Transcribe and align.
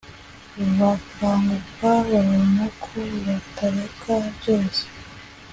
bakanguka, 0.77 1.89
babona 2.09 2.63
ko 2.83 2.99
batareka 3.25 4.13
byose 4.37 4.83